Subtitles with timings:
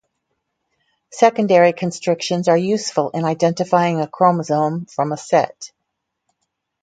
[1.11, 5.71] Secondary constrictions are useful in identifying a chromosome from a set.